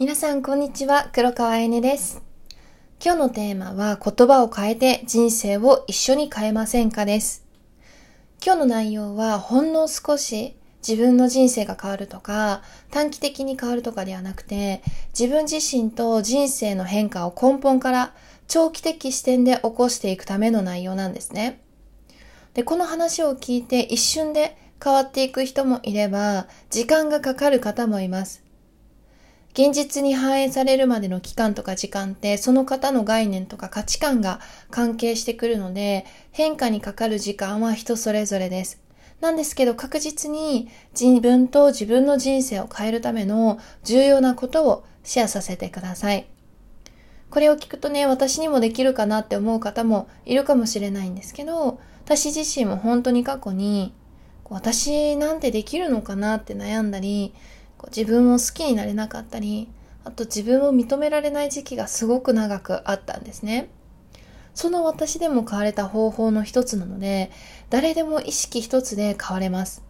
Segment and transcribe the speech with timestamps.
[0.00, 2.22] 皆さんこんにちは、黒川えねです。
[3.04, 7.44] 今日のテーマは言葉を変えて人生を一緒に変えませんかです。
[8.42, 18.14] 今日の内容はほんの少し自分の人生が変わるとか短期的に変わるとかではなくて自分自身と人生の変化を根本から
[18.48, 21.60] 長期的視点で起こしていくための内容なんですね。
[22.54, 28.42] で、この話を聞いて一瞬で変わっていく人もいれば時間がかかる方もいます。
[29.52, 34.40] 現実に反映されるまでの期間とか時間ってその方の概念とか価値観が
[34.70, 38.80] 関係してくるので変化にかかる時間は人それぞれです。
[39.20, 40.68] なんですけど確実に
[40.98, 46.26] 自分と自分の人生を変えるための重要なことをシェアさせてください。
[47.30, 53.94] これを聞くとね、私にもできるかなって思う方もいるかもしれないんですけど、私自身も本当に過去に
[54.48, 57.32] 私なんてできるのかなって悩んだり、
[57.80, 59.66] こう自分を好きになれなかったり、
[60.04, 63.70] あと自分を認められない時期がすごく長くあったんですね。
[64.52, 67.30] その私でも変われた方法の一つなので、
[67.70, 69.82] 誰でも意識一つで変われます。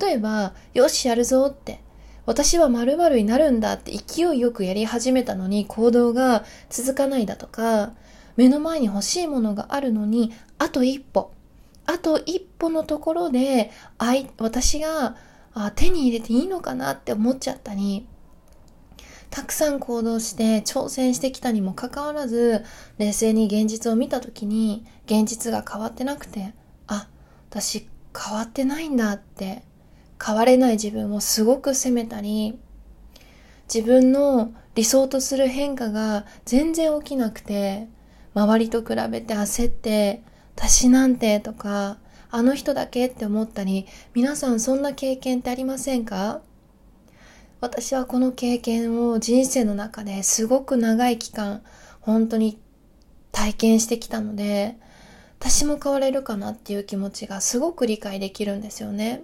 [0.00, 1.80] 例えば、よしやるぞって、
[2.26, 7.92] 私は〇〇になるんだって勢いよくやり始めたのに行動が続かないだとか、
[8.36, 11.32] 目の前に欲しいものがあるのに、あと一歩、
[11.86, 13.72] あと一歩のところで、
[14.38, 15.16] 私が
[15.54, 18.06] あ手に入れていいのかなって思っちゃったり、
[19.30, 22.64] たくさん行動して挑戦してきたにもかかわらず、
[22.98, 26.54] 冷静に現実を見た時に、現実が変わってなくて、
[26.86, 27.08] あ、
[27.50, 29.62] 私変わってないんだって、
[30.24, 32.58] 変われない自分をすごく責めたり、
[33.72, 37.88] 自分の理想とする変化が全然起きなくて、
[38.34, 40.22] 周りと比べて焦って、
[40.56, 41.98] 私なんてとか、
[42.36, 46.40] あの人だけって思ったり、皆さんそんな経験ってありませんか？
[47.60, 51.62] 私はこの経験を人生の中ですごく長い期間、
[52.00, 52.58] 本当に
[53.30, 54.76] 体験してきたので、
[55.38, 59.22] 私も変われるかなっていう気持ちがすごく理解できるんですよね。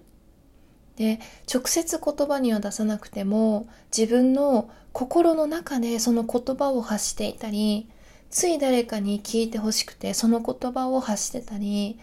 [0.94, 1.18] で、
[1.52, 7.88] 直接言葉には出さなくても、自分の心の中でその言葉を発していたり、
[8.30, 11.98] つい誰かに聞いてほしくてその言葉を発してたり、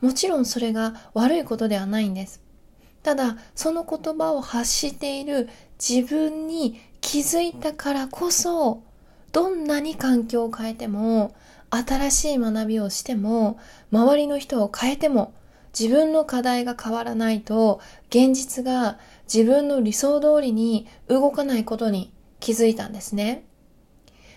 [0.00, 2.40] もちろんそれが悪いことではないんです。
[3.02, 5.48] ただ、その言葉を発している
[5.78, 8.82] 自分に気づいたからこそ、
[9.32, 11.34] どんなに環境を変えても、
[11.70, 13.58] 新しい学びをしても、
[13.92, 15.34] 周りの人を変えても、
[15.78, 18.98] 自分の課題が変わらないと、現実が
[19.32, 23.44] 自分の理想通りに動かないことに気づいたんですね。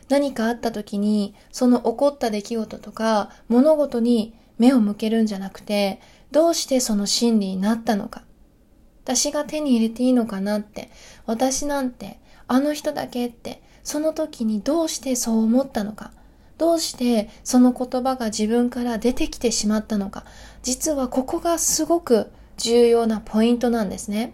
[0.09, 6.00] 何かあった時に、その起こった出来事とか物事に目を向けるんじゃなくて、
[6.31, 8.24] どうしてその心理になったのか。
[9.03, 10.92] 私が手に入れていいのかなって、
[11.25, 16.12] 私なんて、あの人だけって、その時にどうしてそう思ったのか。
[16.59, 20.25] どうしてその言葉が自分から出てきてしまったのか。
[20.62, 24.34] 実はここがすごく重要なポイントなんですね。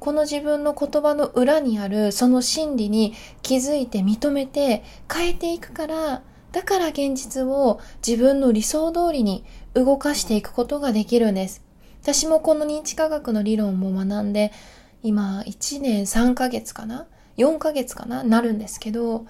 [0.00, 6.22] この自分の言葉の裏にあるその心理に気づいて認めて変えていくから、
[6.54, 9.44] だから現実を自分の理想通りに
[9.74, 11.64] 動かしていくことができるんです。
[12.00, 14.52] 私もこの認知科学の理論も学んで、
[15.02, 18.22] 今1年3ヶ月かな ?4 ヶ月かな？
[18.22, 19.26] なるんですけど、も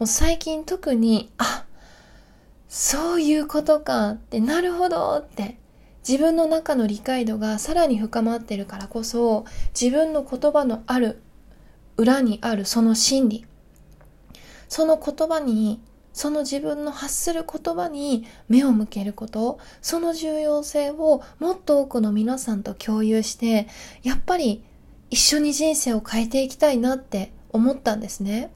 [0.00, 1.64] う最近特に、あ、
[2.68, 5.56] そういうことかってなるほどって
[6.06, 9.44] 自分の中の理解度がさらに深まってるからこそ
[9.80, 11.22] 自分の言葉のある
[11.96, 13.46] 裏にあるその心理
[14.68, 15.80] その言葉に
[16.14, 23.66] その自分の発する言葉に目を向けること、その重要性をもっと多くの皆さんと共有して、
[24.02, 24.64] やっぱり
[25.10, 28.52] 一緒に人生を変えていきたいなって思ったんですね。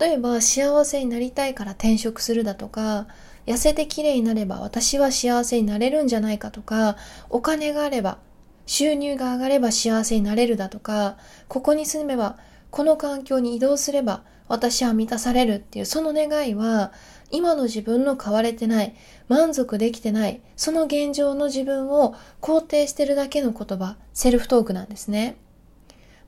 [0.00, 3.08] 例えば幸せになりたいから転職するだとか、
[3.46, 6.96] 痩せて綺麗になれば私は幸せになれるんじゃないかとか、
[7.30, 8.18] お金があれば、
[8.64, 12.38] 収入が上がれば幸せになれるだとか、ここに住めば、
[12.70, 16.92] この環境に移動すれば私は満たされるっていうその願いは
[17.30, 18.94] 今の自分の変われてない
[19.28, 25.36] 満足できてないその現状の自分を肯定してるだけの言葉セルフトークなんですね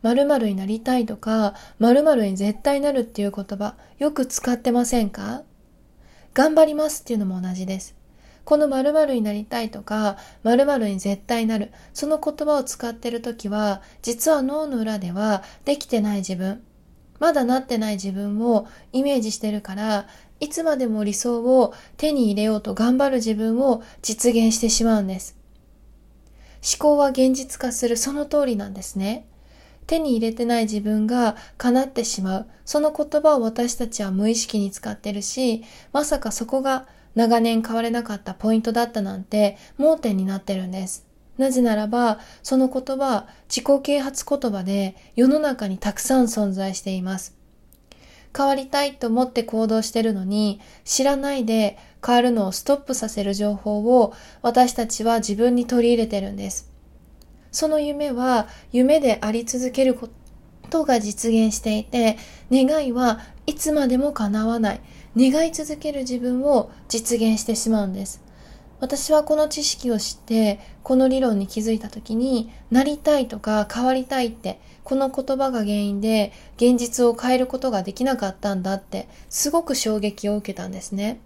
[0.03, 5.43] 〇〇になりたいとか〇〇に絶対なるっていう言葉よく使ってませんか？
[6.35, 7.97] 頑張りますっていうのも同じです
[8.47, 11.73] この〇〇になりたいとか、〇〇に絶対なる。
[11.93, 16.63] その言葉を使ってるときは、実は脳の裏ではできてない自分、
[17.19, 20.07] まだなってない自分をイメージしてるから、
[20.41, 25.37] いつまでも理想を手に入れようと頑張る自分を実現してしまうんです。
[26.63, 29.27] 思考は現実化するその通りなんですね。
[29.87, 32.47] 手に入れてない自分が叶ってしまう。
[32.65, 41.06] その言葉を私たちは無意識に使ってるし、まさかそこが長年変われなかったポイントだったなんて盲点になってるんです。
[41.39, 47.37] なぜならば、その言葉、自己啓発言葉で世の中にたくさん存在しています。
[48.37, 54.13] 変わりたいと思って行動してるのに、知らないで変わるのをストップさせる情報を
[54.43, 56.71] 私たちは自分に取り入れてるんです。
[57.51, 60.11] その夢は夢であり続けるこ
[60.69, 62.19] とが実現していて、
[62.53, 64.81] 願いはいつまでも叶わない。
[65.17, 68.26] 願い続ける自分を実現してしまうんです。
[68.79, 81.21] 私はこの知識を知って、この理論に気づいた時に、なりたいとか変わりたいって、この言葉が原因で現実を変えることができなかったんだって、すごく衝撃を受けたんですね。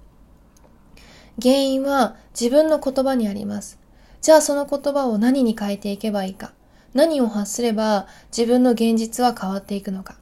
[1.43, 3.79] 原因は自分の言葉にあります。
[4.21, 6.53] じゃあその言葉を何に変えていけばいいか。
[6.95, 8.07] 何を発すれば
[8.37, 10.17] 自分の現実は変わっていくのか。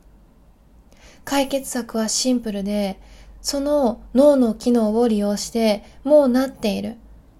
[1.24, 2.98] 解決策はシンプルで、
[3.42, 6.96] その脳の機能を利用してもうなっている。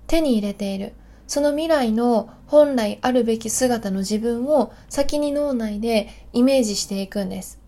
[0.09, 0.95] 手に入れている。
[1.29, 7.61] その未来の本来あるべき姿の自分を先に脳内でイメージしていくんです。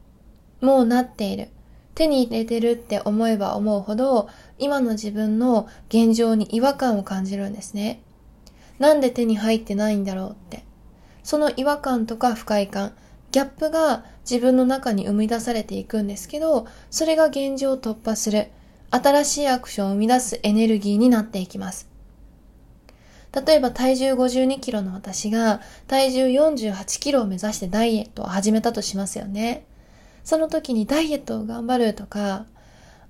[0.61, 1.49] もうなっている。
[1.95, 4.29] 手に入れてるって思えば思うほど
[4.59, 8.01] 今の自分の現状に違和感を感じるんですね。
[8.79, 10.65] なんで手に入ってないんだろうって。
[11.23, 12.95] その違和感とか不快感、
[13.31, 18.49] ギャップが自分の中に生み出されていくんですけど、それが現状を突破する、
[18.91, 21.90] 新しいアクションを生み出すエネルギーになっていきます。
[23.33, 29.65] 例えば体重52キロの私が体重48キロを目指してダイエットを始めたとしますよね。
[30.25, 32.47] その時にダイエットを頑張るとか、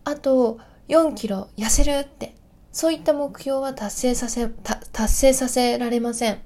[0.05, 0.59] あと
[0.89, 2.35] 4キロ痩せるって、
[2.73, 4.49] そういった目標は達成させ、
[4.93, 6.39] 達成させられません。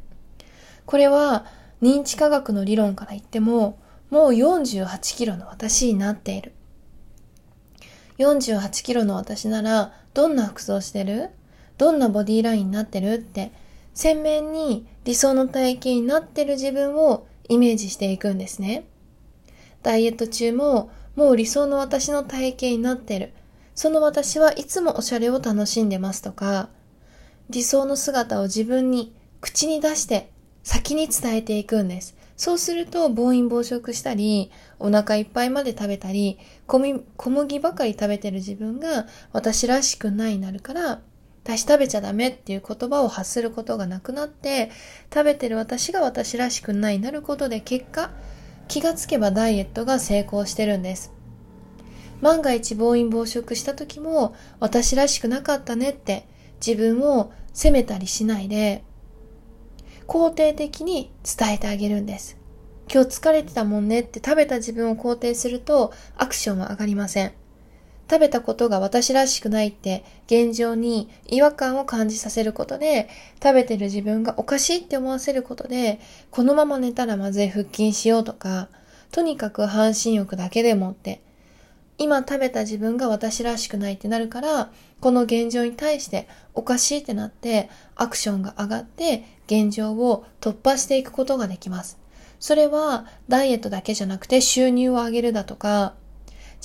[0.87, 1.44] これは
[1.82, 3.79] 認知科学の理論から言っても、
[4.11, 6.53] もう48キロの私になっている。
[8.19, 11.31] 48キロの私なら、どんな服装してる？
[11.76, 13.15] どんなボディラインになってる？
[13.15, 13.50] って
[13.94, 18.85] 鮮明に理想の体型になってる自分をイメージしていくんですね。
[19.82, 23.32] ダイエット中ももう理想の私の体型になってる。
[23.75, 26.69] その私はいつもおしゃれを楽しんでますとか、
[27.50, 30.31] 理想の姿を自分に口に出して
[30.62, 32.17] 先に伝えていくんです。
[32.37, 41.00] そうすると暴飲暴食したり、お腹いっぱいまで食べたり、小麦ばかり食べてる自分が私らしくないになるから、
[41.44, 44.70] 私食べちゃダメっていう言葉を発することがなくなって、
[45.12, 48.11] 食べてる私が私らしくないなることで結果、
[48.67, 51.12] 気がつけばダイエットが成功してるんです。
[52.23, 56.26] 万が一暴飲暴食した時も私らしくなかったねって
[56.64, 58.82] 自分を責めたりしないで
[60.06, 62.38] 肯定的に伝えてあげるんです。
[62.90, 67.32] 今日疲れてたもんねって食べた自分を肯定するとアクションは上がりません。
[68.10, 73.08] 食べたことが私らしくないって現状に違和感を感じさせることで
[73.42, 78.68] 食べてる自分がおかしいって思わせることでこのまま寝たらまずい腹筋しようとか
[79.10, 81.22] とにかく半身浴だけでもって
[81.96, 84.70] 今食べた自分が私らしくないってなるから
[85.00, 91.98] この現状に対しておかしいってなってアクションが上がって現状を突破していくことができます。
[92.40, 95.94] それはダイエットだけじゃなくて収入を上げるだとか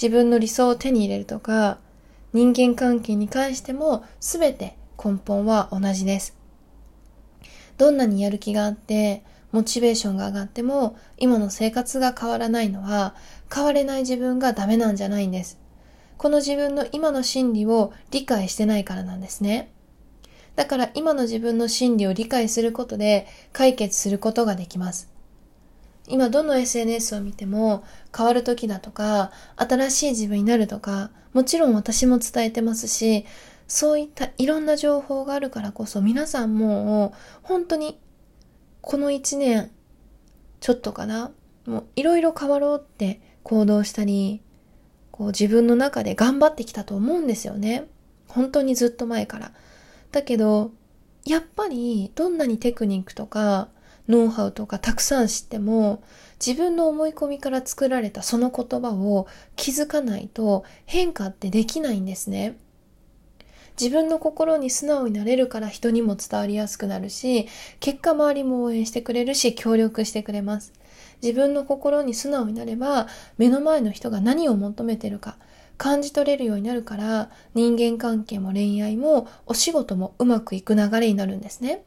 [0.02, 1.78] 自分の理想を手に入れるとか、
[2.32, 6.38] 人間関係に関しても全て根本は同じです。
[7.78, 13.14] どんなにやる気があって、モチベーションが上がっても、今の生活が変わらないのは、
[13.54, 15.60] 変われない自分がダメなんじゃないんです。
[16.18, 19.70] この自分の今の心理を理解してないからなんですね。
[20.56, 25.19] だから今の自分の心理を理解することで解決することができます。
[26.10, 27.84] 今どの SNS を見ても
[28.16, 33.26] 変わる時だとか、新しい自分になるとか、もちろん私も伝えてますし、
[33.68, 37.14] そういったいろんな情報があるからこそ皆さんも
[37.44, 38.00] 本当に
[38.82, 39.70] この一年
[40.60, 41.32] ちょっとかな、
[41.66, 44.42] もういろいろ変わろうって行動したり、
[45.12, 47.88] こう自分の中で頑張ってきたと思うんですよね。
[48.28, 49.52] 本当にずっと前から。
[50.12, 50.72] だけど、
[51.26, 53.70] やっぱりどんなにテクニックとか
[54.10, 56.04] ノウハウとかたくさん知っても
[56.46, 62.58] 自分の思い込みから作られたその言葉を気づかないと変化ってできないんですね。
[63.80, 67.48] 自分の心に素直になれるから人にも伝わりやすくなるし、
[67.80, 70.74] 結果周りも応援してくれるし、協力してくれます。
[71.22, 75.38] 自分の心に素直になれば、目の前の人が何を求めてるか、
[75.78, 81.86] 感じ取れるようになるから、人間関係も恋愛もお仕事もうまくいく流れになるんですね。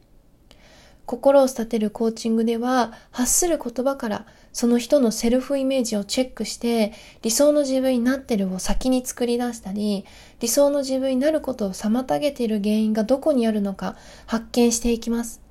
[1.05, 6.93] 心を育てるコーチングでは、発する言葉からその人のセルフイメージをチェックして
[7.23, 10.05] 理想の自分になってるを先に作り出したり
[10.39, 13.95] 理想の自分になることを妨げている原因がどこにあるのか
[14.27, 15.41] 発見していきます。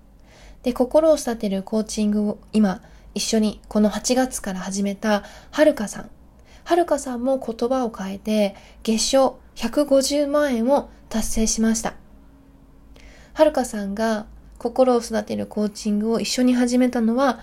[0.63, 2.81] で、心を育てるコーチングを今
[3.15, 6.11] 一緒にこの8月から始めたはるかさん。
[6.65, 8.55] はるかさんも言葉を変えて
[8.85, 11.95] 月賞150万円を達成しました。
[13.35, 14.27] はるかさんが
[14.63, 17.41] 心を育てるコーチングを一緒に始めたのは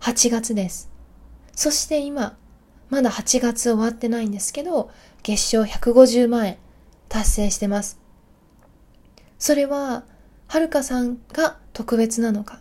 [0.00, 0.90] 8月です。
[1.54, 2.38] そして今、
[2.88, 4.90] まだ8月終わってないんですけど、
[5.22, 6.56] 月賞150万円
[7.10, 8.00] 達成してます。
[9.38, 10.04] それは、
[10.48, 12.60] はるかさんが特別なのか、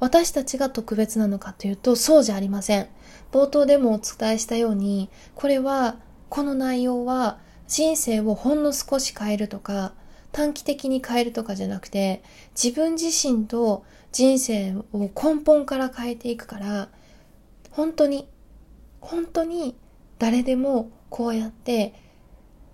[0.00, 2.88] 私たちが特別なのかというと、そうじゃありません。
[3.32, 5.96] 冒頭でもお伝えしたように、これは、
[6.28, 9.94] この内容は、人生をほんの少し変えるとか、
[10.32, 12.22] 短期的に変えるとかじゃなくて、
[12.60, 16.88] 自分自身と人生を根本から変えていくから
[17.70, 18.28] 本当に
[19.00, 19.76] 本当に
[20.18, 21.94] 誰でもこうやって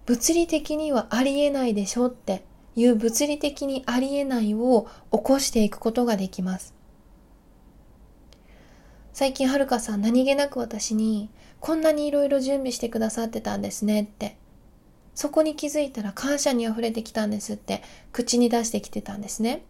[0.06, 2.44] 物理的にはありえないでしょって
[2.74, 6.74] いう物理的にありえないを起こしていくことができます。
[9.12, 14.36] 最近はるかさん何気なく私にこんなにいろいろ準備してくださってたんですねって
[15.16, 17.82] そこに気づいたら感謝に溢れてきたんですって
[18.12, 19.64] 口に出してきてたんですね。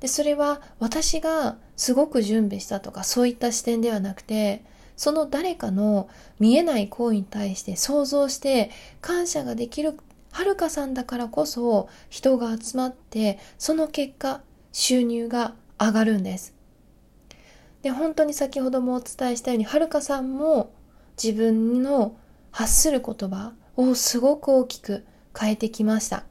[0.00, 4.64] で、それは私がすごく準備したとかそういった視点ではなくて、
[4.96, 6.08] その誰かの
[6.40, 9.98] 見えない行為に対して想像して感謝ができる
[10.32, 14.40] はるかさんだからこそ人が集まってその結果
[14.72, 16.54] 収入が上がるんです。
[17.82, 20.72] で、本当に先ほどもお伝えしたようにはるかさんも
[21.22, 22.16] 自分の
[22.50, 25.04] 発する言葉をすごく大きく
[25.38, 26.24] 変えてきました。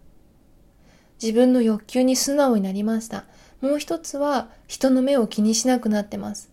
[1.22, 3.26] 自分の欲求に素直になりました。
[3.62, 6.50] もう一つは人の目を気にしなくなってます。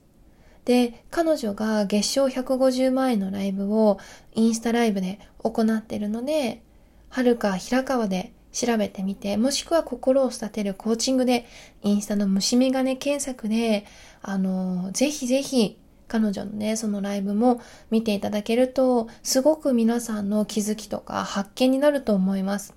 [0.64, 3.98] で、彼女が月賞150万円のライブを
[4.34, 6.62] インスタライブで行ってるので、
[7.08, 11.46] はるか平川で調べてみて、もしくは心を育てるコーチングで、
[11.82, 13.84] インスタの虫眼鏡検索で、
[14.22, 15.78] あの、ぜひぜひ
[16.10, 22.74] 彼女のね、そのライブも見ていただけると、すごく皆さんの気づきとか発見になると思います。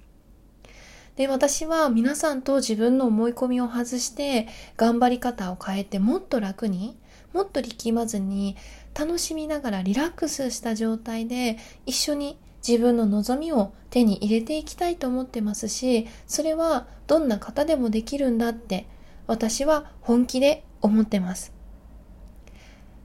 [1.15, 4.47] で、私は皆さんと自分の思い込みを外して、
[4.77, 6.95] 頑張り方を変えて、もっと楽に、
[7.33, 8.55] もっと力まずに、
[8.93, 12.37] 楽しみながらリラックスした状態で、一緒に
[12.67, 18.87] 自分の望みを手に入れていきたいと思ってますし、それはどんな方でもできるんだって、
[19.25, 21.52] 私は本気で思ってます。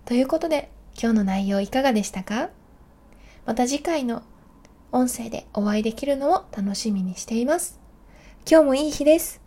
[0.08, 2.48] ということで、今日の内容いかがでしたか？
[3.44, 4.22] また次回の
[4.90, 7.78] 音声でお会いできるのを楽しみにしています。
[8.50, 9.42] 今日もいい日です。